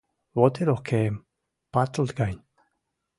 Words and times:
Вот 0.37 0.53
и 0.61 0.63
рокем— 0.69 1.15
патыл 1.73 2.07
гань... 2.17 2.41